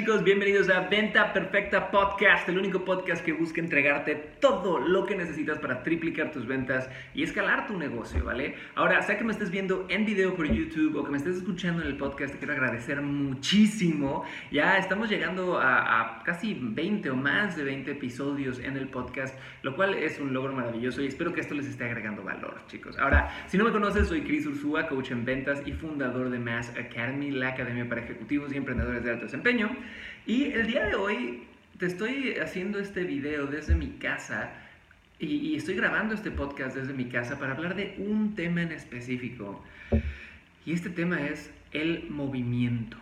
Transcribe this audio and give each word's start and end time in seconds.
Chicos? 0.00 0.24
Bienvenidos 0.24 0.70
a 0.70 0.88
Venta 0.88 1.30
Perfecta 1.34 1.90
Podcast, 1.90 2.48
el 2.48 2.56
único 2.56 2.86
podcast 2.86 3.22
que 3.22 3.34
busca 3.34 3.60
entregarte 3.60 4.14
todo 4.40 4.78
lo 4.78 5.04
que 5.04 5.14
necesitas 5.14 5.58
para 5.58 5.82
triplicar 5.82 6.32
tus 6.32 6.46
ventas 6.46 6.88
y 7.14 7.22
escalar 7.22 7.66
tu 7.66 7.76
negocio, 7.76 8.24
¿vale? 8.24 8.54
Ahora, 8.76 9.02
sea 9.02 9.18
que 9.18 9.24
me 9.24 9.32
estés 9.32 9.50
viendo 9.50 9.84
en 9.90 10.06
video 10.06 10.34
por 10.34 10.50
YouTube 10.50 10.96
o 10.96 11.04
que 11.04 11.10
me 11.10 11.18
estés 11.18 11.36
escuchando 11.36 11.82
en 11.82 11.88
el 11.88 11.98
podcast, 11.98 12.32
te 12.32 12.38
quiero 12.38 12.54
agradecer 12.54 13.02
muchísimo. 13.02 14.24
Ya 14.50 14.78
estamos 14.78 15.10
llegando 15.10 15.58
a, 15.60 16.22
casi 16.24 16.56
20 16.58 17.10
o 17.10 17.16
más 17.16 17.56
de 17.56 17.64
20 17.64 17.90
episodios 17.90 18.58
en 18.58 18.78
el 18.78 18.88
podcast, 18.88 19.38
lo 19.60 19.76
cual 19.76 19.92
es 19.92 20.18
un 20.18 20.32
logro 20.32 20.54
maravilloso 20.54 21.02
y 21.02 21.08
espero 21.08 21.34
que 21.34 21.42
esto 21.42 21.52
les 21.52 21.66
esté 21.66 21.84
agregando 21.84 22.22
valor, 22.22 22.62
chicos. 22.68 22.98
Ahora, 22.98 23.30
si 23.48 23.58
no 23.58 23.64
me 23.64 23.70
conoces, 23.70 24.08
soy 24.08 24.22
Chris 24.22 24.46
Ursúa, 24.46 24.86
coach 24.86 25.10
en 25.10 25.26
ventas 25.26 25.62
y 25.66 25.72
fundador 25.72 26.30
de 26.30 26.38
Mass 26.38 26.70
Academy, 26.70 27.32
la 27.32 27.48
academia 27.48 27.86
para 27.86 28.00
ejecutivos 28.00 28.50
y 28.54 28.56
emprendedores 28.56 29.04
de 29.04 29.10
alto 29.10 29.24
desempeño. 29.24 29.68
Y 30.26 30.44
el 30.52 30.66
día 30.66 30.86
de 30.86 30.94
hoy 30.94 31.42
te 31.78 31.86
estoy 31.86 32.34
haciendo 32.34 32.78
este 32.78 33.04
video 33.04 33.46
desde 33.46 33.74
mi 33.74 33.88
casa 33.98 34.52
y, 35.18 35.54
estoy 35.54 35.74
grabando 35.74 36.14
este 36.14 36.30
podcast 36.30 36.74
desde 36.74 36.94
mi 36.94 37.04
casa 37.06 37.38
para 37.38 37.52
hablar 37.52 37.74
de 37.74 37.94
un 37.98 38.34
tema 38.34 38.62
en 38.62 38.72
específico. 38.72 39.62
Y 40.64 40.72
este 40.72 40.88
tema 40.88 41.26
es 41.26 41.50
el 41.72 42.08
movimiento. 42.08 42.96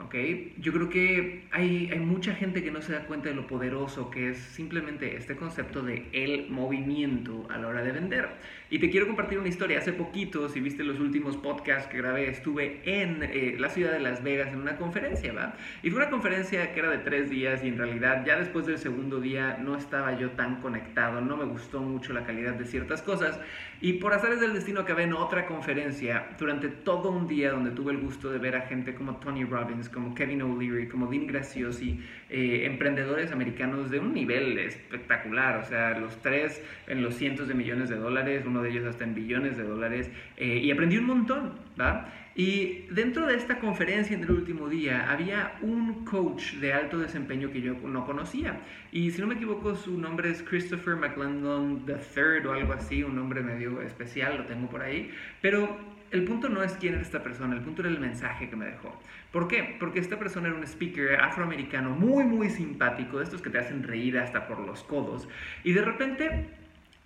¿Ok? 0.00 0.14
Yo 0.58 0.72
creo 0.72 0.88
que 0.88 1.44
hay, 1.52 1.88
hay, 1.92 2.00
mucha 2.00 2.34
gente 2.34 2.62
que 2.62 2.70
no 2.70 2.82
se 2.82 2.92
da 2.92 3.06
cuenta 3.06 3.28
de 3.28 3.34
lo 3.34 3.46
poderoso 3.46 4.10
que 4.10 4.30
es 4.30 4.38
simplemente 4.38 5.16
este 5.16 5.36
concepto 5.36 5.82
de 5.82 6.08
el 6.12 6.50
movimiento 6.50 7.46
a 7.50 7.58
la 7.58 7.68
hora 7.68 7.82
de 7.82 7.92
vender. 7.92 8.28
Y 8.70 8.80
te 8.80 8.90
quiero 8.90 9.06
compartir 9.06 9.38
una 9.38 9.48
historia. 9.48 9.78
Hace 9.78 9.92
poquito, 9.92 10.48
si 10.48 10.60
viste 10.60 10.82
los 10.82 10.98
últimos 10.98 11.36
podcasts 11.36 11.88
que 11.88 11.98
grabé, 11.98 12.28
estuve 12.28 12.80
en 12.84 13.22
eh, 13.22 13.56
la 13.58 13.68
ciudad 13.68 13.92
de 13.92 14.00
Las 14.00 14.24
Vegas 14.24 14.48
en 14.52 14.60
una 14.60 14.76
conferencia, 14.76 15.32
¿va? 15.32 15.54
Y 15.82 15.90
fue 15.90 16.00
una 16.00 16.10
conferencia 16.10 16.72
que 16.72 16.80
era 16.80 16.90
de 16.90 16.98
tres 16.98 17.30
días 17.30 17.62
y 17.62 17.68
en 17.68 17.78
realidad 17.78 18.24
ya 18.26 18.36
después 18.36 18.66
del 18.66 18.78
segundo 18.78 19.20
día 19.20 19.58
no 19.62 19.76
estaba 19.76 20.18
yo 20.18 20.30
tan 20.30 20.60
conectado, 20.60 21.20
no 21.20 21.36
me 21.36 21.44
gustó 21.44 21.80
mucho 21.80 22.12
la 22.12 22.24
calidad 22.24 22.54
de 22.54 22.64
ciertas 22.64 23.02
cosas. 23.02 23.38
Y 23.80 23.94
por 23.94 24.14
azares 24.14 24.40
del 24.40 24.54
destino 24.54 24.80
acabé 24.80 25.02
en 25.02 25.12
otra 25.12 25.46
conferencia 25.46 26.28
durante 26.38 26.68
todo 26.68 27.10
un 27.10 27.28
día 27.28 27.52
donde 27.52 27.70
tuve 27.70 27.92
el 27.92 27.98
gusto 27.98 28.30
de 28.30 28.38
ver 28.38 28.56
a 28.56 28.62
gente 28.62 28.94
como 28.94 29.16
Tony 29.16 29.44
Robbins, 29.44 29.83
como 29.88 30.14
Kevin 30.14 30.42
O'Leary, 30.42 30.88
como 30.88 31.06
Dean 31.06 31.26
Graciosi, 31.26 32.00
eh, 32.30 32.62
emprendedores 32.64 33.32
americanos 33.32 33.90
de 33.90 33.98
un 33.98 34.12
nivel 34.12 34.58
espectacular. 34.58 35.58
O 35.58 35.64
sea, 35.64 35.98
los 35.98 36.20
tres 36.22 36.62
en 36.86 37.02
los 37.02 37.14
cientos 37.14 37.48
de 37.48 37.54
millones 37.54 37.88
de 37.88 37.96
dólares, 37.96 38.44
uno 38.46 38.62
de 38.62 38.70
ellos 38.70 38.84
hasta 38.86 39.04
en 39.04 39.14
billones 39.14 39.56
de 39.56 39.64
dólares. 39.64 40.10
Eh, 40.36 40.58
y 40.62 40.70
aprendí 40.70 40.98
un 40.98 41.06
montón, 41.06 41.52
¿va? 41.80 42.12
Y 42.36 42.86
dentro 42.90 43.26
de 43.26 43.36
esta 43.36 43.60
conferencia 43.60 44.16
en 44.16 44.24
el 44.24 44.30
último 44.32 44.68
día 44.68 45.08
había 45.10 45.56
un 45.62 46.04
coach 46.04 46.54
de 46.54 46.72
alto 46.72 46.98
desempeño 46.98 47.52
que 47.52 47.60
yo 47.60 47.74
no 47.74 48.04
conocía. 48.04 48.60
Y 48.90 49.12
si 49.12 49.20
no 49.20 49.28
me 49.28 49.34
equivoco, 49.34 49.76
su 49.76 49.96
nombre 49.96 50.30
es 50.30 50.42
Christopher 50.42 50.96
McLendon 50.96 51.84
III 51.86 52.46
o 52.46 52.52
algo 52.52 52.72
así, 52.72 53.04
un 53.04 53.14
nombre 53.14 53.40
medio 53.40 53.80
especial, 53.82 54.38
lo 54.38 54.46
tengo 54.46 54.68
por 54.68 54.82
ahí. 54.82 55.12
Pero 55.40 55.78
el 56.14 56.22
punto 56.22 56.48
no 56.48 56.62
es 56.62 56.74
quién 56.74 56.94
era 56.94 57.02
esta 57.02 57.24
persona, 57.24 57.56
el 57.56 57.60
punto 57.60 57.82
era 57.82 57.90
el 57.90 57.98
mensaje 57.98 58.48
que 58.48 58.54
me 58.54 58.66
dejó. 58.66 58.96
¿Por 59.32 59.48
qué? 59.48 59.76
Porque 59.80 59.98
esta 59.98 60.16
persona 60.16 60.46
era 60.46 60.56
un 60.56 60.62
speaker 60.62 61.20
afroamericano 61.20 61.90
muy, 61.90 62.22
muy 62.22 62.50
simpático, 62.50 63.18
de 63.18 63.24
estos 63.24 63.42
que 63.42 63.50
te 63.50 63.58
hacen 63.58 63.82
reír 63.82 64.16
hasta 64.16 64.46
por 64.46 64.60
los 64.60 64.84
codos. 64.84 65.28
Y 65.64 65.72
de 65.72 65.82
repente 65.82 66.50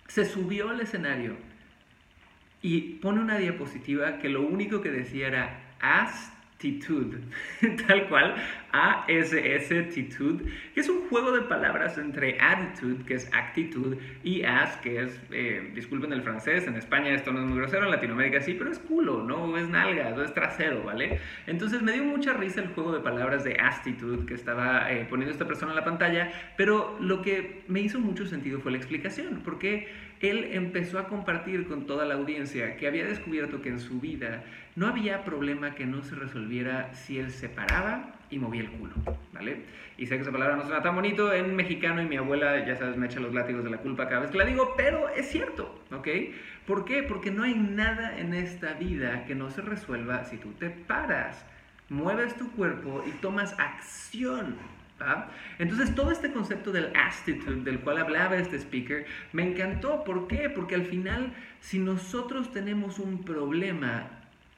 se 0.07 0.25
subió 0.25 0.69
al 0.69 0.79
escenario 0.81 1.37
y 2.61 2.81
pone 3.01 3.19
una 3.19 3.39
diapositiva 3.39 4.19
que 4.19 4.29
lo 4.29 4.43
único 4.43 4.79
que 4.79 4.91
decía 4.91 5.27
era 5.27 5.59
attitude, 5.81 7.17
tal 7.87 8.07
cual, 8.09 8.35
A-S-S, 8.71 9.79
attitude, 9.79 10.45
que 10.73 10.79
es 10.79 10.89
un 10.89 11.07
juego 11.09 11.31
de 11.31 11.41
palabras 11.41 11.97
entre 11.97 12.39
attitude, 12.39 13.03
que 13.05 13.15
es 13.15 13.29
actitud, 13.33 13.97
y 14.23 14.43
as, 14.43 14.77
que 14.77 15.03
es, 15.03 15.21
eh, 15.31 15.71
disculpen 15.73 16.13
el 16.13 16.21
francés, 16.21 16.67
en 16.67 16.75
España 16.75 17.11
esto 17.11 17.31
no 17.31 17.39
es 17.39 17.45
muy 17.45 17.57
grosero, 17.57 17.85
en 17.85 17.91
Latinoamérica 17.91 18.41
sí, 18.41 18.53
pero 18.53 18.71
es 18.71 18.79
culo, 18.79 19.23
no 19.23 19.57
es 19.57 19.67
nalga, 19.67 20.09
es 20.23 20.33
trasero, 20.33 20.83
¿vale? 20.83 21.19
Entonces 21.47 21.81
me 21.81 21.93
dio 21.93 22.03
mucha 22.03 22.33
risa 22.33 22.61
el 22.61 22.69
juego 22.69 22.93
de 22.93 22.99
palabras 22.99 23.43
de 23.43 23.57
attitude 23.59 24.25
que 24.25 24.33
estaba 24.33 24.91
eh, 24.91 25.05
poniendo 25.09 25.31
esta 25.31 25.47
persona 25.47 25.71
en 25.71 25.77
la 25.77 25.85
pantalla, 25.85 26.31
pero 26.57 26.97
lo 26.99 27.21
que 27.21 27.63
me 27.67 27.81
hizo 27.81 27.99
mucho 27.99 28.25
sentido 28.25 28.59
fue 28.59 28.71
la 28.71 28.77
explicación, 28.77 29.41
porque 29.43 29.87
él 30.19 30.49
empezó 30.51 30.99
a 30.99 31.07
compartir 31.07 31.67
con 31.67 31.85
toda 31.85 32.05
la 32.05 32.15
audiencia 32.15 32.75
que 32.77 32.87
había 32.87 33.05
descubierto 33.05 33.61
que 33.61 33.69
en 33.69 33.79
su 33.79 33.99
vida 33.99 34.43
no 34.75 34.87
había 34.87 35.23
problema 35.23 35.75
que 35.75 35.85
no 35.85 36.03
se 36.03 36.15
resolviera 36.15 36.93
si 36.93 37.19
él 37.19 37.31
se 37.31 37.49
paraba 37.49 38.18
y 38.29 38.39
movía 38.39 38.61
el 38.61 38.69
culo, 38.71 38.93
¿vale? 39.33 39.65
Y 39.97 40.05
sé 40.05 40.15
que 40.15 40.21
esa 40.21 40.31
palabra 40.31 40.55
no 40.55 40.63
suena 40.63 40.81
tan 40.81 40.95
bonito 40.95 41.33
en 41.33 41.55
mexicano 41.55 42.01
y 42.01 42.05
mi 42.05 42.17
abuela, 42.17 42.65
ya 42.65 42.75
sabes, 42.75 42.97
me 42.97 43.07
echa 43.07 43.19
los 43.19 43.33
látigos 43.33 43.63
de 43.63 43.69
la 43.69 43.77
culpa 43.77 44.07
cada 44.07 44.21
vez 44.21 44.31
que 44.31 44.37
la 44.37 44.45
digo, 44.45 44.73
pero 44.77 45.09
es 45.09 45.29
cierto, 45.29 45.83
¿ok? 45.91 46.07
¿Por 46.65 46.85
qué? 46.85 47.03
Porque 47.03 47.31
no 47.31 47.43
hay 47.43 47.55
nada 47.55 48.17
en 48.17 48.33
esta 48.33 48.73
vida 48.73 49.25
que 49.25 49.35
no 49.35 49.49
se 49.49 49.61
resuelva 49.61 50.23
si 50.25 50.37
tú 50.37 50.51
te 50.53 50.69
paras, 50.69 51.45
mueves 51.89 52.35
tu 52.37 52.51
cuerpo 52.51 53.03
y 53.07 53.11
tomas 53.19 53.57
acción, 53.59 54.55
entonces 55.57 55.95
todo 55.95 56.11
este 56.11 56.31
concepto 56.31 56.71
del 56.71 56.91
attitude 56.95 57.63
del 57.63 57.79
cual 57.79 57.99
hablaba 57.99 58.37
este 58.37 58.57
speaker 58.57 59.05
me 59.31 59.43
encantó. 59.43 60.03
¿Por 60.03 60.27
qué? 60.27 60.49
Porque 60.49 60.75
al 60.75 60.85
final 60.85 61.33
si 61.59 61.79
nosotros 61.79 62.51
tenemos 62.51 62.99
un 62.99 63.23
problema, 63.23 64.07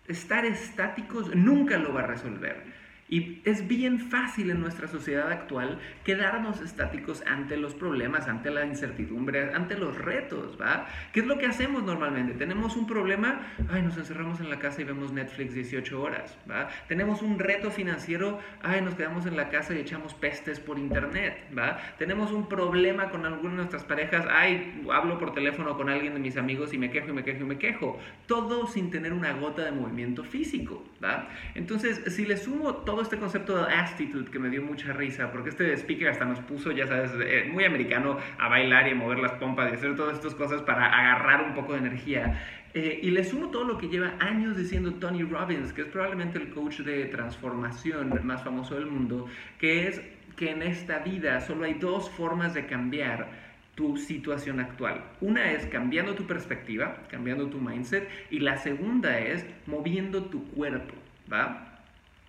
estar 0.07 0.45
estáticos 0.45 1.35
nunca 1.35 1.77
lo 1.77 1.93
va 1.93 2.01
a 2.01 2.07
resolver. 2.07 2.63
Y 3.11 3.41
es 3.43 3.67
bien 3.67 3.99
fácil 3.99 4.51
en 4.51 4.61
nuestra 4.61 4.87
sociedad 4.87 5.29
actual 5.29 5.79
quedarnos 6.05 6.61
estáticos 6.61 7.21
ante 7.27 7.57
los 7.57 7.75
problemas, 7.75 8.29
ante 8.29 8.49
la 8.51 8.65
incertidumbre, 8.65 9.53
ante 9.53 9.77
los 9.77 9.97
retos, 9.97 10.57
¿va? 10.59 10.87
¿Qué 11.11 11.19
es 11.19 11.25
lo 11.25 11.37
que 11.37 11.45
hacemos 11.45 11.83
normalmente? 11.83 12.35
Tenemos 12.35 12.77
un 12.77 12.87
problema, 12.87 13.41
ay, 13.69 13.81
nos 13.81 13.97
encerramos 13.97 14.39
en 14.39 14.49
la 14.49 14.59
casa 14.59 14.79
y 14.81 14.85
vemos 14.85 15.11
Netflix 15.11 15.53
18 15.53 16.01
horas, 16.01 16.37
¿va? 16.49 16.69
Tenemos 16.87 17.21
un 17.21 17.37
reto 17.37 17.69
financiero, 17.69 18.39
ay, 18.63 18.79
nos 18.81 18.95
quedamos 18.95 19.25
en 19.25 19.35
la 19.35 19.49
casa 19.49 19.75
y 19.75 19.79
echamos 19.79 20.13
pestes 20.13 20.61
por 20.61 20.79
internet, 20.79 21.49
¿va? 21.55 21.79
Tenemos 21.97 22.31
un 22.31 22.47
problema 22.47 23.09
con 23.09 23.25
alguna 23.25 23.49
de 23.49 23.57
nuestras 23.57 23.83
parejas, 23.83 24.25
ay, 24.31 24.85
hablo 24.89 25.19
por 25.19 25.33
teléfono 25.33 25.75
con 25.75 25.89
alguien 25.89 26.13
de 26.13 26.21
mis 26.21 26.37
amigos 26.37 26.73
y 26.73 26.77
me 26.77 26.89
quejo 26.89 27.09
y 27.09 27.13
me 27.13 27.25
quejo 27.25 27.43
y 27.43 27.47
me 27.47 27.57
quejo. 27.57 27.99
Todo 28.25 28.67
sin 28.67 28.89
tener 28.89 29.11
una 29.11 29.33
gota 29.33 29.65
de 29.65 29.71
movimiento 29.71 30.23
físico, 30.23 30.85
¿va? 31.03 31.27
Entonces, 31.55 32.03
si 32.07 32.25
le 32.25 32.37
sumo 32.37 32.75
todo 32.75 33.00
este 33.01 33.17
concepto 33.17 33.65
de 33.65 33.73
attitude 33.73 34.29
que 34.29 34.39
me 34.39 34.49
dio 34.49 34.61
mucha 34.61 34.93
risa, 34.93 35.31
porque 35.31 35.49
este 35.49 35.73
speaker 35.77 36.09
hasta 36.09 36.25
nos 36.25 36.39
puso, 36.39 36.71
ya 36.71 36.87
sabes, 36.87 37.11
eh, 37.23 37.49
muy 37.51 37.63
americano, 37.63 38.17
a 38.37 38.47
bailar 38.47 38.87
y 38.87 38.91
a 38.91 38.95
mover 38.95 39.19
las 39.19 39.33
pompas 39.33 39.71
y 39.71 39.75
hacer 39.75 39.95
todas 39.95 40.15
estas 40.15 40.35
cosas 40.35 40.61
para 40.61 40.85
agarrar 40.85 41.43
un 41.43 41.53
poco 41.53 41.73
de 41.73 41.79
energía. 41.79 42.39
Eh, 42.73 42.99
y 43.03 43.11
le 43.11 43.23
sumo 43.23 43.49
todo 43.49 43.65
lo 43.65 43.77
que 43.77 43.89
lleva 43.89 44.13
años 44.19 44.55
diciendo 44.55 44.93
Tony 44.93 45.23
Robbins, 45.23 45.73
que 45.73 45.81
es 45.81 45.87
probablemente 45.87 46.37
el 46.37 46.49
coach 46.51 46.79
de 46.79 47.05
transformación 47.05 48.19
más 48.23 48.43
famoso 48.43 48.75
del 48.75 48.85
mundo, 48.85 49.27
que 49.59 49.87
es 49.87 50.01
que 50.37 50.51
en 50.51 50.61
esta 50.61 50.99
vida 50.99 51.41
solo 51.41 51.65
hay 51.65 51.73
dos 51.73 52.09
formas 52.09 52.53
de 52.53 52.65
cambiar 52.65 53.27
tu 53.75 53.97
situación 53.97 54.59
actual. 54.59 55.03
Una 55.19 55.51
es 55.51 55.65
cambiando 55.65 56.15
tu 56.15 56.25
perspectiva, 56.25 56.97
cambiando 57.09 57.47
tu 57.47 57.59
mindset, 57.59 58.07
y 58.29 58.39
la 58.39 58.57
segunda 58.57 59.19
es 59.19 59.45
moviendo 59.65 60.23
tu 60.25 60.45
cuerpo, 60.51 60.93
¿va? 61.31 61.70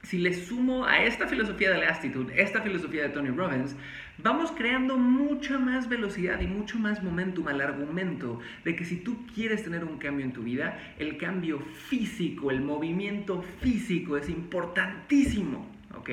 Si 0.02 0.18
le 0.18 0.32
sumo 0.34 0.84
a 0.84 1.04
esta 1.04 1.28
filosofía 1.28 1.70
de 1.70 1.78
la 1.78 1.88
actitud, 1.88 2.30
esta 2.34 2.60
filosofía 2.60 3.02
de 3.04 3.08
Tony 3.10 3.30
Robbins, 3.30 3.76
vamos 4.18 4.50
creando 4.50 4.98
mucha 4.98 5.58
más 5.58 5.88
velocidad 5.88 6.40
y 6.40 6.46
mucho 6.46 6.78
más 6.78 7.02
momentum 7.02 7.46
al 7.48 7.60
argumento 7.60 8.40
de 8.64 8.74
que 8.74 8.84
si 8.84 8.96
tú 8.96 9.26
quieres 9.32 9.62
tener 9.62 9.84
un 9.84 9.98
cambio 9.98 10.24
en 10.24 10.32
tu 10.32 10.42
vida, 10.42 10.78
el 10.98 11.18
cambio 11.18 11.60
físico, 11.60 12.50
el 12.50 12.60
movimiento 12.60 13.42
físico 13.60 14.16
es 14.16 14.28
importantísimo, 14.28 15.70
¿ok? 15.96 16.10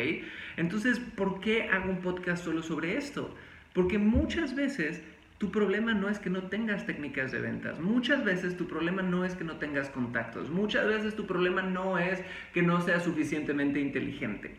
Entonces, 0.57 1.00
¿por 1.00 1.39
qué 1.39 1.63
hago 1.63 1.89
un 1.89 2.01
podcast 2.01 2.44
solo 2.44 2.62
sobre 2.62 2.95
esto? 2.95 3.36
Porque 3.74 3.97
muchas 3.97 4.56
veces 4.56 5.01
tu 5.39 5.51
problema 5.51 5.94
no 5.94 6.09
es 6.09 6.19
que 6.19 6.30
no 6.30 6.44
tengas 6.44 6.86
técnicas 6.86 7.31
de 7.31 7.39
ventas. 7.39 7.80
Muchas 7.80 8.24
veces 8.25 8.57
tu 8.57 8.68
problema 8.68 9.01
no 9.01 9.24
es 9.24 9.36
que 9.36 9.45
no 9.45 9.56
tengas 9.56 9.89
contactos. 9.89 10.50
Muchas 10.50 10.86
veces 10.86 11.15
tu 11.15 11.25
problema 11.25 11.62
no 11.62 11.97
es 11.97 12.21
que 12.53 12.62
no 12.62 12.81
seas 12.81 13.03
suficientemente 13.06 13.80
inteligente. 13.80 14.56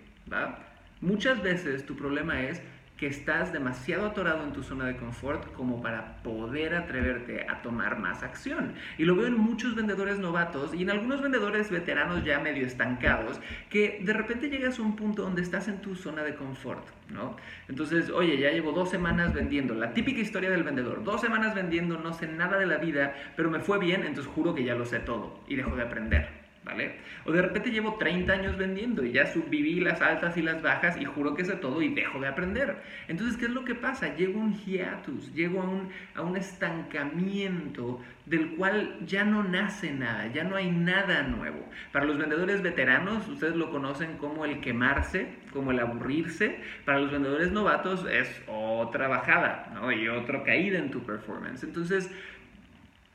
Muchas 1.02 1.42
veces 1.42 1.84
tu 1.84 1.96
problema 1.96 2.42
es 2.42 2.62
que 3.00 3.06
estás 3.06 3.50
demasiado 3.50 4.04
atorado 4.04 4.44
en 4.44 4.52
tu 4.52 4.62
zona 4.62 4.84
de 4.84 4.94
confort 4.94 5.54
como 5.54 5.80
para 5.80 6.22
poder 6.22 6.74
atreverte 6.74 7.46
a 7.48 7.62
tomar 7.62 7.98
más 7.98 8.22
acción. 8.22 8.74
Y 8.98 9.06
lo 9.06 9.16
veo 9.16 9.26
en 9.26 9.38
muchos 9.38 9.74
vendedores 9.74 10.18
novatos 10.18 10.74
y 10.74 10.82
en 10.82 10.90
algunos 10.90 11.22
vendedores 11.22 11.70
veteranos 11.70 12.22
ya 12.26 12.40
medio 12.40 12.66
estancados, 12.66 13.40
que 13.70 14.02
de 14.04 14.12
repente 14.12 14.50
llegas 14.50 14.78
a 14.78 14.82
un 14.82 14.96
punto 14.96 15.22
donde 15.22 15.40
estás 15.40 15.66
en 15.66 15.80
tu 15.80 15.94
zona 15.94 16.22
de 16.22 16.34
confort, 16.34 16.86
¿no? 17.08 17.36
Entonces, 17.68 18.10
oye, 18.10 18.36
ya 18.36 18.50
llevo 18.50 18.72
dos 18.72 18.90
semanas 18.90 19.32
vendiendo, 19.32 19.74
la 19.74 19.94
típica 19.94 20.20
historia 20.20 20.50
del 20.50 20.62
vendedor, 20.62 21.02
dos 21.02 21.22
semanas 21.22 21.54
vendiendo, 21.54 21.96
no 21.96 22.12
sé 22.12 22.26
nada 22.28 22.58
de 22.58 22.66
la 22.66 22.76
vida, 22.76 23.14
pero 23.34 23.50
me 23.50 23.60
fue 23.60 23.78
bien, 23.78 24.04
entonces 24.04 24.30
juro 24.30 24.54
que 24.54 24.64
ya 24.64 24.74
lo 24.74 24.84
sé 24.84 24.98
todo 24.98 25.42
y 25.48 25.56
dejo 25.56 25.74
de 25.74 25.84
aprender. 25.84 26.49
¿Vale? 26.64 26.96
O 27.24 27.32
de 27.32 27.42
repente 27.42 27.70
llevo 27.70 27.94
30 27.94 28.32
años 28.32 28.56
vendiendo 28.56 29.04
y 29.04 29.12
ya 29.12 29.24
viví 29.48 29.80
las 29.80 30.00
altas 30.02 30.36
y 30.36 30.42
las 30.42 30.60
bajas 30.62 31.00
y 31.00 31.04
juro 31.04 31.34
que 31.34 31.44
sé 31.44 31.56
todo 31.56 31.80
y 31.80 31.94
dejo 31.94 32.20
de 32.20 32.28
aprender. 32.28 32.76
Entonces, 33.08 33.36
¿qué 33.36 33.46
es 33.46 33.50
lo 33.50 33.64
que 33.64 33.74
pasa? 33.74 34.14
Llego 34.14 34.40
a 34.40 34.44
un 34.44 34.54
hiatus, 34.54 35.32
llego 35.34 35.62
a 35.62 35.64
un, 35.64 35.88
a 36.14 36.22
un 36.22 36.36
estancamiento 36.36 38.00
del 38.26 38.50
cual 38.56 38.98
ya 39.06 39.24
no 39.24 39.42
nace 39.42 39.90
nada, 39.92 40.26
ya 40.28 40.44
no 40.44 40.56
hay 40.56 40.70
nada 40.70 41.22
nuevo. 41.22 41.68
Para 41.92 42.04
los 42.04 42.18
vendedores 42.18 42.62
veteranos, 42.62 43.26
ustedes 43.28 43.56
lo 43.56 43.70
conocen 43.70 44.18
como 44.18 44.44
el 44.44 44.60
quemarse, 44.60 45.34
como 45.52 45.72
el 45.72 45.80
aburrirse. 45.80 46.60
Para 46.84 47.00
los 47.00 47.10
vendedores 47.10 47.50
novatos 47.50 48.06
es 48.10 48.42
otra 48.46 49.08
bajada, 49.08 49.70
¿no? 49.74 49.90
Y 49.90 50.08
otra 50.08 50.44
caída 50.44 50.78
en 50.78 50.90
tu 50.90 51.02
performance. 51.02 51.64
Entonces, 51.64 52.10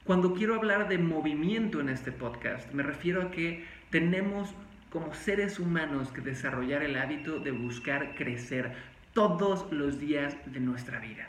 cuando 0.06 0.36
quiero 0.36 0.54
hablar 0.54 0.88
de 0.88 1.00
movimiento 1.00 1.81
en 1.81 1.90
este 1.90 2.12
podcast, 2.12 2.72
me 2.74 2.84
refiero 2.84 3.24
a 3.24 3.31
que 3.31 3.66
tenemos 3.90 4.54
como 4.92 5.12
seres 5.16 5.60
humanos 5.60 6.10
que 6.10 6.22
desarrollar 6.22 6.84
el 6.84 6.96
hábito 6.96 7.40
de 7.40 7.50
buscar 7.50 8.13
crecer 8.13 8.72
todos 9.13 9.72
los 9.72 10.00
días 10.00 10.38
de 10.46 10.60
nuestra 10.60 11.00
vida. 11.00 11.28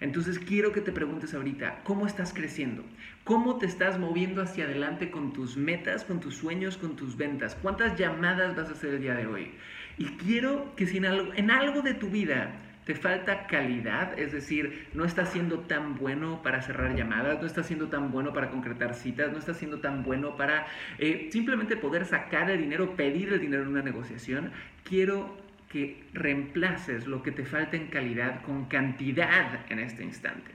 Entonces 0.00 0.38
quiero 0.38 0.72
que 0.72 0.80
te 0.80 0.92
preguntes 0.92 1.34
ahorita, 1.34 1.80
¿cómo 1.84 2.06
estás 2.06 2.32
creciendo? 2.32 2.84
¿Cómo 3.24 3.58
te 3.58 3.66
estás 3.66 3.98
moviendo 3.98 4.40
hacia 4.40 4.64
adelante 4.64 5.10
con 5.10 5.34
tus 5.34 5.58
metas, 5.58 6.04
con 6.04 6.20
tus 6.20 6.36
sueños, 6.36 6.78
con 6.78 6.96
tus 6.96 7.18
ventas? 7.18 7.54
¿Cuántas 7.60 7.98
llamadas 7.98 8.56
vas 8.56 8.70
a 8.70 8.72
hacer 8.72 8.94
el 8.94 9.02
día 9.02 9.14
de 9.14 9.26
hoy? 9.26 9.50
Y 9.98 10.06
quiero 10.16 10.74
que 10.74 10.86
si 10.86 10.96
en 10.96 11.04
algo, 11.04 11.34
en 11.34 11.50
algo 11.50 11.82
de 11.82 11.92
tu 11.92 12.08
vida 12.08 12.50
te 12.90 12.96
falta 12.96 13.46
calidad, 13.46 14.18
es 14.18 14.32
decir, 14.32 14.88
no 14.94 15.04
estás 15.04 15.30
siendo 15.30 15.60
tan 15.60 15.94
bueno 15.94 16.42
para 16.42 16.60
cerrar 16.60 16.96
llamadas, 16.96 17.38
no 17.40 17.46
estás 17.46 17.68
siendo 17.68 17.86
tan 17.86 18.10
bueno 18.10 18.32
para 18.32 18.50
concretar 18.50 18.96
citas, 18.96 19.30
no 19.30 19.38
estás 19.38 19.58
siendo 19.58 19.78
tan 19.78 20.02
bueno 20.02 20.36
para 20.36 20.66
eh, 20.98 21.28
simplemente 21.30 21.76
poder 21.76 22.04
sacar 22.04 22.50
el 22.50 22.58
dinero, 22.58 22.96
pedir 22.96 23.32
el 23.32 23.40
dinero 23.40 23.62
en 23.62 23.68
una 23.68 23.82
negociación. 23.82 24.50
Quiero 24.82 25.36
que 25.68 26.02
reemplaces 26.14 27.06
lo 27.06 27.22
que 27.22 27.30
te 27.30 27.44
falta 27.44 27.76
en 27.76 27.86
calidad 27.86 28.42
con 28.42 28.64
cantidad 28.64 29.60
en 29.70 29.78
este 29.78 30.02
instante. 30.02 30.50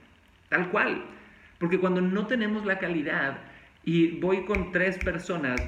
Tal 0.50 0.72
cual. 0.72 1.06
Porque 1.58 1.80
cuando 1.80 2.02
no 2.02 2.28
tenemos 2.28 2.66
la 2.66 2.80
calidad 2.80 3.38
y 3.86 4.20
voy 4.20 4.44
con 4.44 4.74
tres 4.74 4.98
personas 4.98 5.62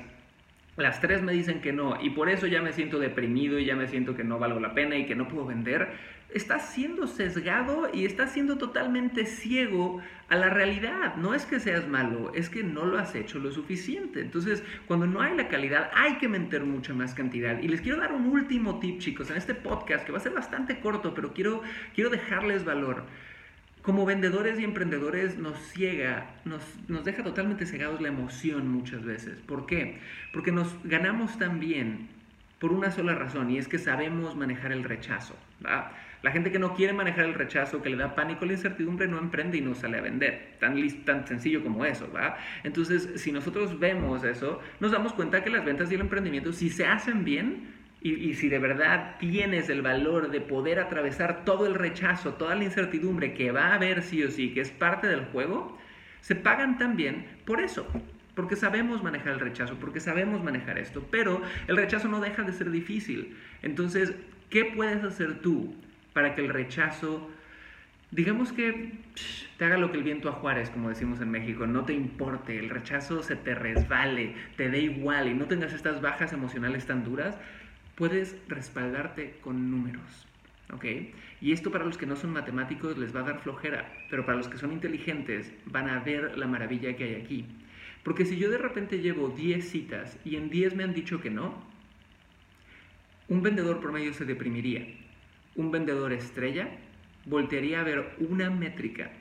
las 0.77 1.01
tres 1.01 1.23
me 1.23 1.33
dicen 1.33 1.61
que 1.61 1.73
no 1.73 1.97
y 2.01 2.11
por 2.11 2.29
eso 2.29 2.47
ya 2.47 2.61
me 2.61 2.71
siento 2.71 2.99
deprimido 2.99 3.59
y 3.59 3.65
ya 3.65 3.75
me 3.75 3.87
siento 3.87 4.15
que 4.15 4.23
no 4.23 4.39
valgo 4.39 4.59
la 4.59 4.73
pena 4.73 4.95
y 4.95 5.05
que 5.05 5.15
no 5.15 5.27
puedo 5.27 5.45
vender, 5.45 5.89
estás 6.33 6.69
siendo 6.69 7.07
sesgado 7.07 7.89
y 7.91 8.05
estás 8.05 8.31
siendo 8.31 8.57
totalmente 8.57 9.25
ciego 9.25 10.01
a 10.29 10.35
la 10.35 10.49
realidad. 10.49 11.15
No 11.15 11.33
es 11.33 11.45
que 11.45 11.59
seas 11.59 11.87
malo, 11.87 12.31
es 12.35 12.49
que 12.49 12.63
no 12.63 12.85
lo 12.85 12.99
has 12.99 13.15
hecho 13.15 13.39
lo 13.39 13.51
suficiente. 13.51 14.21
Entonces, 14.21 14.63
cuando 14.87 15.07
no 15.07 15.21
hay 15.21 15.35
la 15.35 15.47
calidad, 15.47 15.89
hay 15.95 16.17
que 16.17 16.27
meter 16.27 16.63
mucha 16.63 16.93
más 16.93 17.13
cantidad. 17.13 17.59
Y 17.61 17.67
les 17.67 17.81
quiero 17.81 17.97
dar 17.97 18.11
un 18.11 18.27
último 18.27 18.79
tip, 18.79 18.99
chicos, 18.99 19.31
en 19.31 19.37
este 19.37 19.55
podcast 19.55 20.05
que 20.05 20.11
va 20.11 20.17
a 20.17 20.21
ser 20.21 20.33
bastante 20.33 20.79
corto, 20.79 21.13
pero 21.13 21.33
quiero, 21.33 21.61
quiero 21.95 22.09
dejarles 22.09 22.65
valor 22.65 23.05
como 23.87 24.05
vendedores 24.05 24.59
y 24.59 24.65
emprendedores 24.65 25.37
nos 25.37 25.57
ciega, 25.69 26.25
nos, 26.43 26.61
nos, 26.89 27.05
deja 27.05 27.23
totalmente 27.23 27.65
cegados 27.65 28.01
la 28.01 28.09
emoción 28.09 28.69
muchas 28.69 29.05
veces. 29.05 29.39
¿Por 29.45 29.65
qué? 29.65 29.99
Porque 30.33 30.51
nos 30.51 30.67
ganamos 30.83 31.39
también 31.39 32.09
por 32.59 32.73
una 32.73 32.91
sola 32.91 33.15
razón 33.15 33.49
y 33.49 33.57
es 33.57 33.69
que 33.69 33.77
sabemos 33.77 34.35
manejar 34.35 34.73
el 34.73 34.83
rechazo. 34.83 35.37
La 35.61 36.31
gente 36.31 36.51
que 36.51 36.59
no 36.59 36.75
quiere 36.75 36.91
manejar 36.91 37.23
el 37.23 37.33
rechazo, 37.33 37.81
que 37.81 37.89
le 37.89 37.95
da 37.95 38.13
pánico 38.13 38.45
la 38.45 38.51
incertidumbre, 38.51 39.07
no 39.07 39.19
emprende 39.19 39.57
y 39.57 39.61
no 39.61 39.73
sale 39.73 39.99
a 39.99 40.01
vender. 40.01 40.57
Tan, 40.59 40.75
tan 41.05 41.25
sencillo 41.25 41.63
como 41.63 41.85
eso. 41.85 42.11
¿va? 42.11 42.35
Entonces, 42.65 43.09
si 43.15 43.31
nosotros 43.31 43.79
vemos 43.79 44.25
eso, 44.25 44.59
nos 44.81 44.91
damos 44.91 45.13
cuenta 45.13 45.45
que 45.45 45.49
las 45.49 45.63
ventas 45.63 45.89
y 45.93 45.95
el 45.95 46.01
emprendimiento, 46.01 46.51
si 46.51 46.69
se 46.69 46.85
hacen 46.85 47.23
bien, 47.23 47.69
y, 47.99 48.35
si 48.35 48.47
de 48.47 48.59
verdad 48.59 49.15
tienes 49.19 49.69
el 49.69 49.81
valor 49.81 50.29
de 50.29 50.39
poder 50.39 50.79
atravesar 50.79 51.43
todo 51.45 51.65
el 51.65 51.73
rechazo, 51.73 52.35
toda 52.35 52.55
la 52.55 52.63
incertidumbre 52.63 53.33
que 53.33 53.51
va 53.51 53.67
a 53.67 53.75
haber 53.75 54.03
sí 54.03 54.23
o 54.23 54.29
sí, 54.29 54.53
que 54.53 54.61
es 54.61 54.69
parte 54.69 55.07
del 55.07 55.25
juego, 55.25 55.77
se 56.21 56.35
pagan 56.35 56.77
también 56.77 57.25
por 57.45 57.59
eso. 57.59 57.87
Porque 58.35 58.55
sabemos 58.55 59.01
manejar 59.01 59.33
el 59.33 59.39
rechazo, 59.39 59.77
porque 59.79 59.99
sabemos 59.99 60.43
manejar 60.43 60.77
esto. 60.77 61.07
Pero 61.09 61.41
el 61.67 61.75
rechazo 61.75 62.07
no 62.07 62.19
deja 62.19 62.43
de 62.43 62.53
ser 62.53 62.69
difícil. 62.69 63.35
Entonces, 63.63 64.13
¿qué 64.51 64.65
puedes 64.65 65.03
hacer 65.03 65.41
tú 65.41 65.73
para 66.13 66.35
que 66.35 66.41
el 66.41 66.49
rechazo, 66.49 67.31
digamos 68.11 68.53
que 68.53 68.91
te 69.57 69.65
haga 69.65 69.79
lo 69.79 69.89
que 69.91 69.97
el 69.97 70.03
viento 70.03 70.29
a 70.29 70.33
Juárez, 70.33 70.69
como 70.69 70.89
decimos 70.89 71.19
en 71.19 71.31
México, 71.31 71.65
no 71.65 71.83
te 71.83 71.93
importe, 71.93 72.59
el 72.59 72.69
rechazo 72.69 73.23
se 73.23 73.35
te 73.35 73.55
resbale, 73.55 74.35
te 74.55 74.69
dé 74.69 74.81
igual 74.81 75.27
y 75.27 75.33
no 75.33 75.45
tengas 75.45 75.73
estas 75.73 75.99
bajas 75.99 76.31
emocionales 76.31 76.85
tan 76.85 77.03
duras? 77.03 77.39
Puedes 77.97 78.37
respaldarte 78.47 79.37
con 79.41 79.71
números. 79.71 80.27
¿ok? 80.71 80.85
Y 81.41 81.51
esto 81.51 81.71
para 81.71 81.83
los 81.83 81.97
que 81.97 82.05
no 82.05 82.15
son 82.15 82.31
matemáticos 82.31 82.97
les 82.97 83.13
va 83.15 83.21
a 83.21 83.23
dar 83.23 83.39
flojera, 83.39 83.91
pero 84.09 84.25
para 84.25 84.37
los 84.37 84.47
que 84.47 84.57
son 84.57 84.71
inteligentes 84.71 85.51
van 85.65 85.89
a 85.89 85.99
ver 85.99 86.37
la 86.37 86.47
maravilla 86.47 86.95
que 86.95 87.03
hay 87.03 87.15
aquí. 87.15 87.45
Porque 88.03 88.25
si 88.25 88.37
yo 88.37 88.49
de 88.49 88.59
repente 88.59 88.99
llevo 88.99 89.29
10 89.29 89.67
citas 89.67 90.17
y 90.23 90.35
en 90.35 90.49
10 90.49 90.75
me 90.75 90.83
han 90.83 90.93
dicho 90.93 91.19
que 91.19 91.31
no, 91.31 91.61
un 93.27 93.41
vendedor 93.41 93.81
promedio 93.81 94.13
se 94.13 94.25
deprimiría. 94.25 94.87
Un 95.55 95.71
vendedor 95.71 96.13
estrella 96.13 96.69
voltearía 97.25 97.81
a 97.81 97.83
ver 97.83 98.15
una 98.19 98.49
métrica 98.49 99.11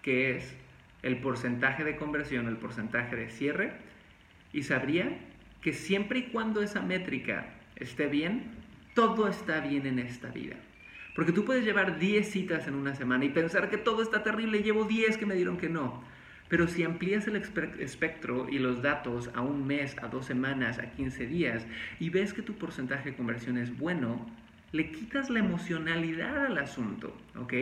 que 0.00 0.36
es 0.36 0.54
el 1.02 1.18
porcentaje 1.18 1.84
de 1.84 1.96
conversión, 1.96 2.46
el 2.46 2.56
porcentaje 2.56 3.16
de 3.16 3.30
cierre, 3.30 3.72
y 4.52 4.62
sabría 4.62 5.18
que 5.60 5.72
siempre 5.72 6.20
y 6.20 6.22
cuando 6.24 6.62
esa 6.62 6.80
métrica 6.80 7.46
esté 7.82 8.06
bien, 8.06 8.44
todo 8.94 9.28
está 9.28 9.60
bien 9.60 9.86
en 9.86 9.98
esta 9.98 10.28
vida. 10.28 10.56
Porque 11.14 11.32
tú 11.32 11.44
puedes 11.44 11.64
llevar 11.64 11.98
10 11.98 12.26
citas 12.26 12.66
en 12.66 12.74
una 12.74 12.94
semana 12.94 13.24
y 13.24 13.28
pensar 13.28 13.68
que 13.68 13.76
todo 13.76 14.02
está 14.02 14.22
terrible, 14.22 14.62
llevo 14.62 14.84
10 14.84 15.18
que 15.18 15.26
me 15.26 15.34
dieron 15.34 15.58
que 15.58 15.68
no. 15.68 16.02
Pero 16.48 16.68
si 16.68 16.84
amplías 16.84 17.26
el 17.28 17.36
espectro 17.36 18.48
y 18.48 18.58
los 18.58 18.82
datos 18.82 19.30
a 19.34 19.40
un 19.40 19.66
mes, 19.66 19.96
a 20.02 20.08
dos 20.08 20.26
semanas, 20.26 20.78
a 20.78 20.90
15 20.90 21.26
días 21.26 21.66
y 21.98 22.10
ves 22.10 22.34
que 22.34 22.42
tu 22.42 22.54
porcentaje 22.54 23.10
de 23.10 23.16
conversión 23.16 23.56
es 23.56 23.76
bueno, 23.78 24.26
le 24.72 24.90
quitas 24.90 25.28
la 25.28 25.38
emocionalidad 25.38 26.46
al 26.46 26.56
asunto, 26.56 27.14
¿ok? 27.38 27.52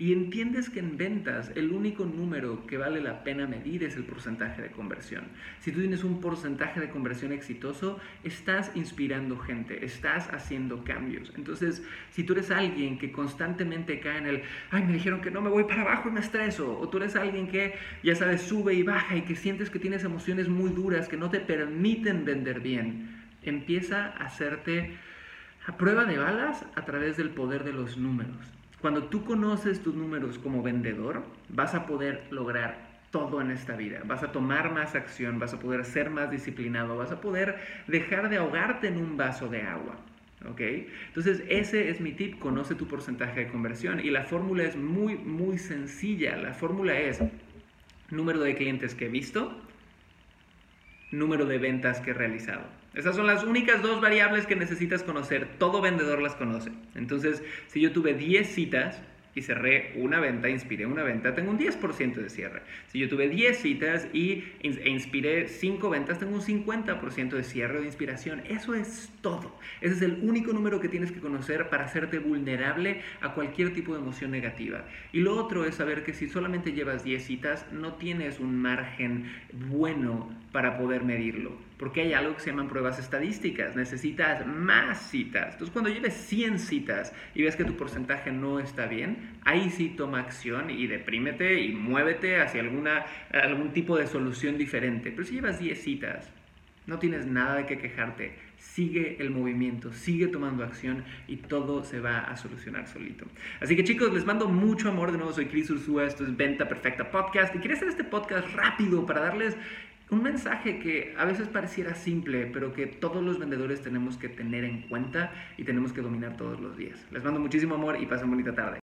Y 0.00 0.12
entiendes 0.12 0.68
que 0.68 0.80
en 0.80 0.96
ventas 0.96 1.52
el 1.54 1.70
único 1.70 2.04
número 2.04 2.66
que 2.66 2.76
vale 2.76 3.00
la 3.00 3.22
pena 3.22 3.46
medir 3.46 3.84
es 3.84 3.96
el 3.96 4.02
porcentaje 4.02 4.62
de 4.62 4.70
conversión. 4.70 5.24
Si 5.60 5.70
tú 5.70 5.78
tienes 5.78 6.02
un 6.02 6.20
porcentaje 6.20 6.80
de 6.80 6.90
conversión 6.90 7.32
exitoso, 7.32 8.00
estás 8.24 8.72
inspirando 8.74 9.38
gente, 9.38 9.84
estás 9.84 10.28
haciendo 10.32 10.82
cambios. 10.82 11.32
Entonces, 11.36 11.84
si 12.10 12.24
tú 12.24 12.32
eres 12.32 12.50
alguien 12.50 12.98
que 12.98 13.12
constantemente 13.12 14.00
cae 14.00 14.18
en 14.18 14.26
el, 14.26 14.42
ay, 14.72 14.82
me 14.82 14.94
dijeron 14.94 15.20
que 15.20 15.30
no 15.30 15.40
me 15.40 15.50
voy 15.50 15.64
para 15.64 15.82
abajo 15.82 16.08
y 16.08 16.12
me 16.12 16.20
estreso, 16.20 16.76
o 16.80 16.88
tú 16.88 16.96
eres 16.96 17.14
alguien 17.14 17.46
que, 17.46 17.74
ya 18.02 18.16
sabes, 18.16 18.42
sube 18.42 18.74
y 18.74 18.82
baja 18.82 19.16
y 19.16 19.22
que 19.22 19.36
sientes 19.36 19.70
que 19.70 19.78
tienes 19.78 20.02
emociones 20.02 20.48
muy 20.48 20.70
duras 20.70 21.08
que 21.08 21.16
no 21.16 21.30
te 21.30 21.38
permiten 21.38 22.24
vender 22.24 22.58
bien, 22.58 23.24
empieza 23.42 24.06
a 24.06 24.24
hacerte 24.24 24.96
a 25.66 25.76
prueba 25.76 26.04
de 26.04 26.18
balas 26.18 26.64
a 26.74 26.84
través 26.84 27.16
del 27.16 27.30
poder 27.30 27.64
de 27.64 27.72
los 27.72 27.96
números. 27.96 28.36
Cuando 28.80 29.04
tú 29.04 29.24
conoces 29.24 29.82
tus 29.82 29.94
números 29.94 30.38
como 30.38 30.62
vendedor, 30.62 31.24
vas 31.48 31.74
a 31.74 31.86
poder 31.86 32.26
lograr 32.30 33.00
todo 33.10 33.40
en 33.40 33.50
esta 33.50 33.74
vida. 33.74 34.02
Vas 34.04 34.22
a 34.22 34.30
tomar 34.30 34.72
más 34.72 34.94
acción, 34.94 35.38
vas 35.38 35.54
a 35.54 35.58
poder 35.58 35.84
ser 35.84 36.10
más 36.10 36.30
disciplinado, 36.30 36.96
vas 36.96 37.10
a 37.10 37.20
poder 37.20 37.56
dejar 37.88 38.28
de 38.28 38.36
ahogarte 38.36 38.88
en 38.88 38.98
un 38.98 39.16
vaso 39.16 39.48
de 39.48 39.62
agua. 39.62 39.96
¿Ok? 40.48 40.60
Entonces 41.08 41.42
ese 41.48 41.88
es 41.88 42.00
mi 42.00 42.12
tip, 42.12 42.38
conoce 42.38 42.74
tu 42.74 42.86
porcentaje 42.86 43.40
de 43.40 43.48
conversión 43.48 43.98
y 43.98 44.10
la 44.10 44.22
fórmula 44.22 44.64
es 44.64 44.76
muy, 44.76 45.16
muy 45.16 45.58
sencilla. 45.58 46.36
La 46.36 46.52
fórmula 46.52 46.96
es 47.00 47.20
número 48.10 48.40
de 48.40 48.54
clientes 48.54 48.94
que 48.94 49.06
he 49.06 49.08
visto, 49.08 49.60
número 51.10 51.46
de 51.46 51.58
ventas 51.58 52.00
que 52.00 52.10
he 52.10 52.14
realizado. 52.14 52.75
Esas 52.96 53.14
son 53.14 53.26
las 53.26 53.44
únicas 53.44 53.82
dos 53.82 54.00
variables 54.00 54.46
que 54.46 54.56
necesitas 54.56 55.02
conocer. 55.02 55.46
Todo 55.58 55.82
vendedor 55.82 56.22
las 56.22 56.34
conoce. 56.34 56.72
Entonces, 56.94 57.42
si 57.66 57.82
yo 57.82 57.92
tuve 57.92 58.14
10 58.14 58.48
citas 58.48 59.02
y 59.34 59.42
cerré 59.42 59.92
una 59.96 60.18
venta, 60.18 60.48
inspiré 60.48 60.86
una 60.86 61.02
venta, 61.02 61.34
tengo 61.34 61.50
un 61.50 61.58
10% 61.58 62.14
de 62.14 62.30
cierre. 62.30 62.62
Si 62.86 62.98
yo 62.98 63.06
tuve 63.06 63.28
10 63.28 63.58
citas 63.58 64.08
y 64.14 64.44
e 64.62 64.88
inspiré 64.88 65.46
5 65.46 65.90
ventas, 65.90 66.18
tengo 66.18 66.34
un 66.34 66.40
50% 66.40 67.30
de 67.30 67.44
cierre 67.44 67.76
o 67.76 67.80
de 67.82 67.86
inspiración. 67.86 68.42
Eso 68.48 68.74
es 68.74 69.12
todo. 69.20 69.54
Ese 69.82 69.96
es 69.96 70.02
el 70.02 70.20
único 70.22 70.54
número 70.54 70.80
que 70.80 70.88
tienes 70.88 71.12
que 71.12 71.20
conocer 71.20 71.68
para 71.68 71.84
hacerte 71.84 72.18
vulnerable 72.18 73.02
a 73.20 73.34
cualquier 73.34 73.74
tipo 73.74 73.92
de 73.92 74.00
emoción 74.00 74.30
negativa. 74.30 74.86
Y 75.12 75.20
lo 75.20 75.36
otro 75.36 75.66
es 75.66 75.74
saber 75.74 76.02
que 76.02 76.14
si 76.14 76.30
solamente 76.30 76.72
llevas 76.72 77.04
10 77.04 77.22
citas, 77.22 77.66
no 77.72 77.96
tienes 77.96 78.40
un 78.40 78.56
margen 78.56 79.30
bueno 79.68 80.30
para 80.56 80.78
poder 80.78 81.04
medirlo. 81.04 81.52
Porque 81.76 82.00
hay 82.00 82.14
algo 82.14 82.34
que 82.34 82.40
se 82.40 82.48
llaman 82.48 82.68
pruebas 82.68 82.98
estadísticas. 82.98 83.76
Necesitas 83.76 84.46
más 84.46 85.10
citas. 85.10 85.52
Entonces, 85.52 85.70
cuando 85.70 85.90
lleves 85.90 86.14
100 86.14 86.60
citas 86.60 87.12
y 87.34 87.42
ves 87.42 87.56
que 87.56 87.64
tu 87.66 87.76
porcentaje 87.76 88.32
no 88.32 88.58
está 88.58 88.86
bien, 88.86 89.36
ahí 89.44 89.68
sí 89.68 89.90
toma 89.90 90.20
acción 90.20 90.70
y 90.70 90.86
deprímete 90.86 91.60
y 91.60 91.72
muévete 91.72 92.40
hacia 92.40 92.62
alguna, 92.62 93.04
algún 93.30 93.74
tipo 93.74 93.98
de 93.98 94.06
solución 94.06 94.56
diferente. 94.56 95.10
Pero 95.10 95.24
si 95.24 95.34
llevas 95.34 95.58
10 95.58 95.78
citas, 95.78 96.32
no 96.86 96.98
tienes 96.98 97.26
nada 97.26 97.56
de 97.56 97.66
qué 97.66 97.78
quejarte. 97.78 98.32
Sigue 98.58 99.16
el 99.20 99.30
movimiento, 99.30 99.92
sigue 99.92 100.28
tomando 100.28 100.64
acción 100.64 101.04
y 101.26 101.36
todo 101.36 101.84
se 101.84 102.00
va 102.00 102.20
a 102.20 102.36
solucionar 102.36 102.86
solito. 102.86 103.26
Así 103.60 103.76
que 103.76 103.84
chicos, 103.84 104.14
les 104.14 104.24
mando 104.24 104.48
mucho 104.48 104.88
amor. 104.88 105.12
De 105.12 105.18
nuevo, 105.18 105.32
soy 105.32 105.46
Chris 105.46 105.68
Ursúa. 105.68 106.06
Esto 106.06 106.24
es 106.24 106.36
Venta 106.36 106.68
Perfecta 106.68 107.10
Podcast. 107.10 107.54
Y 107.54 107.58
quería 107.58 107.76
hacer 107.76 107.88
este 107.88 108.04
podcast 108.04 108.48
rápido 108.54 109.04
para 109.04 109.20
darles 109.20 109.56
un 110.10 110.22
mensaje 110.22 110.78
que 110.78 111.14
a 111.18 111.24
veces 111.24 111.48
pareciera 111.48 111.94
simple, 111.94 112.46
pero 112.52 112.72
que 112.72 112.86
todos 112.86 113.22
los 113.22 113.38
vendedores 113.38 113.82
tenemos 113.82 114.16
que 114.16 114.28
tener 114.28 114.64
en 114.64 114.82
cuenta 114.82 115.32
y 115.56 115.64
tenemos 115.64 115.92
que 115.92 116.00
dominar 116.00 116.36
todos 116.36 116.60
los 116.60 116.76
días. 116.76 117.04
Les 117.10 117.24
mando 117.24 117.40
muchísimo 117.40 117.74
amor 117.74 118.00
y 118.00 118.06
pasen 118.06 118.30
bonita 118.30 118.54
tarde. 118.54 118.85